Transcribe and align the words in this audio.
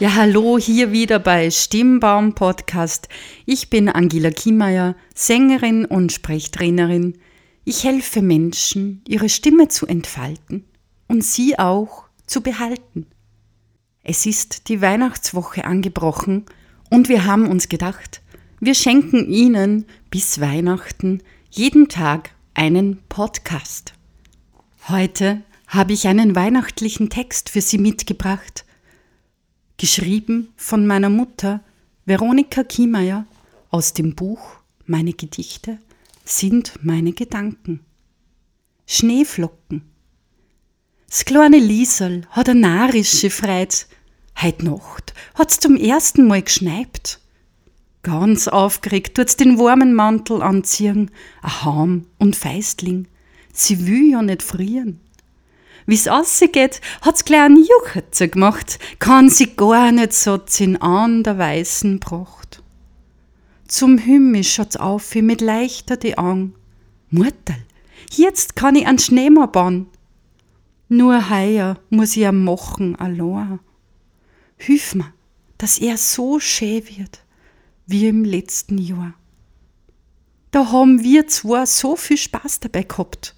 Ja, 0.00 0.14
hallo 0.14 0.56
hier 0.58 0.92
wieder 0.92 1.18
bei 1.18 1.50
Stimmbaum 1.50 2.34
Podcast. 2.34 3.10
Ich 3.44 3.68
bin 3.68 3.90
Angela 3.90 4.30
Kiemeier, 4.30 4.96
Sängerin 5.14 5.84
und 5.84 6.10
Sprechtrainerin. 6.10 7.18
Ich 7.66 7.84
helfe 7.84 8.22
Menschen, 8.22 9.04
ihre 9.06 9.28
Stimme 9.28 9.68
zu 9.68 9.86
entfalten 9.86 10.64
und 11.06 11.22
sie 11.22 11.58
auch 11.58 12.04
zu 12.24 12.40
behalten. 12.40 13.08
Es 14.02 14.24
ist 14.24 14.70
die 14.70 14.80
Weihnachtswoche 14.80 15.66
angebrochen 15.66 16.46
und 16.88 17.10
wir 17.10 17.26
haben 17.26 17.46
uns 17.46 17.68
gedacht, 17.68 18.22
wir 18.58 18.74
schenken 18.74 19.30
Ihnen 19.30 19.84
bis 20.10 20.40
Weihnachten 20.40 21.22
jeden 21.50 21.88
Tag 21.90 22.30
einen 22.54 23.02
Podcast. 23.10 23.92
Heute 24.88 25.42
habe 25.66 25.92
ich 25.92 26.08
einen 26.08 26.34
weihnachtlichen 26.34 27.10
Text 27.10 27.50
für 27.50 27.60
Sie 27.60 27.76
mitgebracht– 27.76 28.64
geschrieben 29.80 30.52
von 30.56 30.86
meiner 30.86 31.08
Mutter 31.08 31.60
Veronika 32.04 32.64
Kiemeier 32.64 33.24
aus 33.70 33.94
dem 33.94 34.14
Buch 34.14 34.58
Meine 34.84 35.14
Gedichte 35.14 35.78
sind 36.22 36.74
meine 36.82 37.12
Gedanken. 37.12 37.80
Schneeflocken. 38.86 39.80
Das 41.08 41.24
kleine 41.24 41.58
Liesel 41.58 42.26
hat 42.28 42.50
eine 42.50 42.60
narische 42.60 43.30
Freit. 43.30 43.86
Heut 44.42 44.62
Nacht 44.62 45.14
hat's 45.34 45.58
zum 45.58 45.76
ersten 45.76 46.28
Mal 46.28 46.42
geschneit. 46.42 47.18
Ganz 48.02 48.48
aufgeregt 48.48 49.16
tut's 49.16 49.36
den 49.36 49.58
warmen 49.58 49.94
Mantel 49.94 50.42
anziehen, 50.42 51.10
a 51.40 51.64
Haum 51.64 52.04
und 52.18 52.36
Feistling. 52.36 53.08
Sie 53.54 53.86
will 53.86 54.10
ja 54.10 54.20
nicht 54.20 54.42
frieren. 54.42 55.00
Wie's 55.86 56.08
ausgeht, 56.08 56.80
hat's 57.02 57.24
gleich 57.24 57.42
einen 57.42 57.64
Juchatzer 57.64 58.28
gemacht, 58.28 58.78
kann 58.98 59.28
sie 59.28 59.54
gar 59.56 59.92
nicht 59.92 60.12
so 60.12 60.38
zin 60.38 60.76
an 60.80 61.22
der 61.22 61.38
Weißen 61.38 62.00
bracht. 62.00 62.62
Zum 63.66 63.98
Himmel 63.98 64.44
schaut's 64.44 64.76
auf 64.76 65.14
wie 65.14 65.22
mit 65.22 65.40
leichter 65.40 65.96
die 65.96 66.18
Augen. 66.18 66.54
Mutterl, 67.10 67.56
jetzt 68.10 68.56
kann 68.56 68.76
ich 68.76 68.86
an 68.86 68.98
Schneemann 68.98 69.52
bauen. 69.52 69.86
Nur 70.88 71.30
heuer 71.30 71.78
muss 71.88 72.16
ich 72.16 72.26
am 72.26 72.44
machen 72.44 72.96
allein. 72.96 73.60
Hilf 74.56 74.94
mir, 74.94 75.12
dass 75.56 75.78
er 75.78 75.96
so 75.96 76.40
schön 76.40 76.82
wird 76.88 77.20
wie 77.86 78.06
im 78.08 78.24
letzten 78.24 78.78
Jahr. 78.78 79.14
Da 80.50 80.72
haben 80.72 81.02
wir 81.02 81.28
zwar 81.28 81.66
so 81.66 81.96
viel 81.96 82.16
Spaß 82.16 82.60
dabei 82.60 82.82
gehabt. 82.82 83.36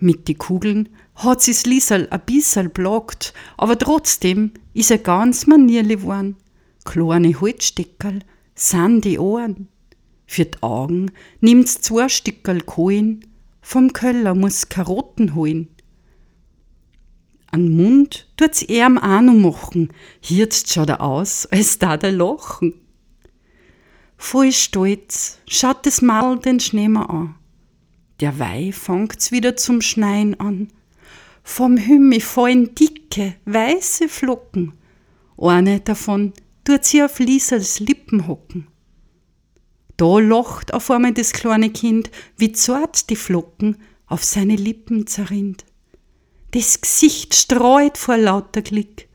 Mit 0.00 0.28
die 0.28 0.34
Kugeln 0.34 0.88
hat 1.14 1.42
sie's 1.42 1.66
Liesel 1.66 2.08
a 2.10 2.16
bissel 2.16 2.70
blockt, 2.70 3.34
aber 3.58 3.78
trotzdem 3.78 4.52
is 4.72 4.90
er 4.90 4.98
ganz 4.98 5.46
manierli 5.46 5.96
geworden. 5.96 6.36
Kleine 6.84 7.38
Holzsteckerl 7.38 8.20
sind 8.54 9.04
die 9.04 9.18
Ohren. 9.18 9.68
Für 10.26 10.46
die 10.46 10.62
Augen 10.62 11.10
nimmt's 11.40 11.82
zwei 11.82 12.08
Stückerl 12.08 12.62
Kohlen, 12.62 13.26
vom 13.60 13.92
Köller 13.92 14.34
muss 14.34 14.70
Karotten 14.70 15.34
holen. 15.34 15.68
An 17.50 17.68
Mund 17.68 18.28
tut's 18.38 18.62
erm 18.62 18.96
auch 18.96 19.20
noch 19.20 19.34
machen, 19.34 19.92
jetzt 20.22 20.72
schaut 20.72 20.88
er 20.88 21.02
aus, 21.02 21.44
als 21.46 21.78
da 21.78 21.98
der 21.98 22.12
lachen. 22.12 22.74
Voll 24.16 24.52
stolz 24.52 25.38
schaut 25.48 25.84
das 25.84 26.00
Mal 26.00 26.38
den 26.38 26.60
Schneemann 26.60 27.06
an. 27.06 27.34
Der 28.20 28.38
Weih 28.38 28.70
fangt's 28.72 29.32
wieder 29.32 29.56
zum 29.56 29.80
Schneien 29.80 30.38
an. 30.38 30.68
Vom 31.42 31.78
Himmel 31.78 32.20
fallen 32.20 32.74
dicke, 32.74 33.36
weiße 33.46 34.08
Flocken. 34.08 34.74
Eine 35.38 35.80
davon 35.80 36.34
tut 36.64 36.84
sie 36.84 37.02
auf 37.02 37.18
Liesels 37.18 37.80
Lippen 37.80 38.26
hocken. 38.26 38.68
Da 39.96 40.18
lacht 40.18 40.74
auf 40.74 40.90
einmal 40.90 41.14
das 41.14 41.32
kleine 41.32 41.70
Kind, 41.70 42.10
wie 42.36 42.52
zart 42.52 43.08
die 43.08 43.16
Flocken 43.16 43.78
auf 44.06 44.22
seine 44.22 44.56
Lippen 44.56 45.06
zerrinnt. 45.06 45.64
Das 46.50 46.80
Gesicht 46.80 47.34
streut 47.34 47.96
vor 47.96 48.18
lauter 48.18 48.60
Glück. 48.60 49.06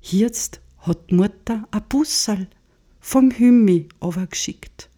Jetzt 0.00 0.60
hat 0.78 1.12
Mutter 1.12 1.68
a 1.70 1.78
Bussal 1.78 2.48
vom 2.98 3.30
Himmel 3.30 3.88
geschickt. 4.28 4.88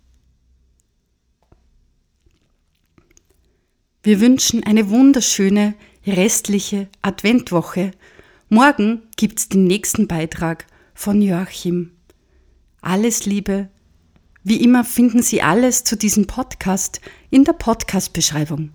Wir 4.09 4.23
wünschen 4.23 4.65
eine 4.65 4.89
wunderschöne 4.89 5.75
restliche 6.07 6.89
Adventwoche. 7.03 7.91
Morgen 8.49 9.03
gibt's 9.19 9.51
den 9.51 9.65
nächsten 9.65 10.09
Beitrag 10.09 10.67
von 10.95 11.21
Joachim. 11.21 11.91
Alles 12.81 13.27
Liebe. 13.27 13.69
Wie 14.45 14.63
immer 14.65 14.85
finden 14.85 15.21
Sie 15.21 15.43
alles 15.43 15.85
zu 15.85 15.95
diesem 15.95 16.27
Podcast 16.27 17.03
in 17.29 17.45
der 17.45 17.53
Podcast-Beschreibung. 17.53 18.71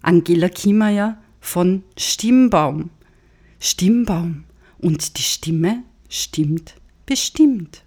Angela 0.00 0.48
Kiemeier 0.48 1.22
von 1.40 1.82
Stimmbaum. 1.98 2.88
Stimmbaum. 3.60 4.44
Und 4.78 5.18
die 5.18 5.22
Stimme 5.24 5.82
stimmt 6.08 6.76
bestimmt. 7.04 7.84